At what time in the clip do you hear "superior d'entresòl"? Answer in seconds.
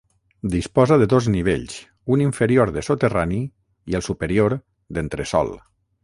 4.09-5.53